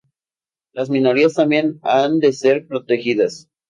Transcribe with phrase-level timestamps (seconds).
[0.73, 3.51] las minorías también han de ser protegidas